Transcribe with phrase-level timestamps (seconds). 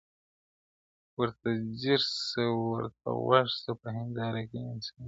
[1.19, 1.49] ورته
[1.79, 4.97] ځیر سه ورته غوږ سه په هینداره کي انسان ته-